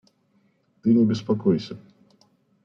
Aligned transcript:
Ты 0.81 0.95
не 0.95 1.03
беспокойся. 1.11 1.79